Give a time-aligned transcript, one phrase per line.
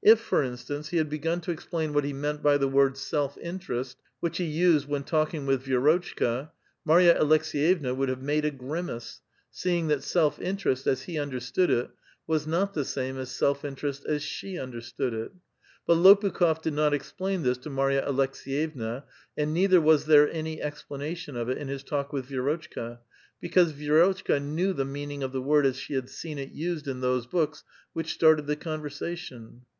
[0.00, 2.20] If, for instance, he had begun to explain A VITAL QUESTION.
[2.20, 5.64] 93 what he meant by the word" self interest," which he used when talking with
[5.66, 6.52] Vi^rotchka,
[6.84, 9.20] Marya Aleks^*yevna would have made a grimace,
[9.50, 11.90] seeing that self iutereyt, as he un derstood it,
[12.28, 15.32] was not the same as self interest as she under stood it;
[15.84, 19.02] but Lopukh6f did not explain this to Marya Aleks^yevna,
[19.36, 23.00] and neither was there any explanation of it in his talk with Vi^rotchka,
[23.40, 26.86] because Vii^rotchka knew the mean ing of the word as she had seen it used
[26.86, 27.64] in those books
[27.94, 29.62] which started the conversation.